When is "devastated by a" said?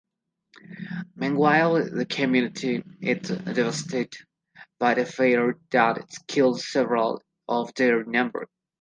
3.37-5.05